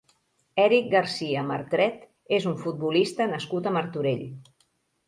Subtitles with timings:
[0.63, 2.09] Eric García Martret
[2.39, 4.27] és un futbolista nascut a Martorell.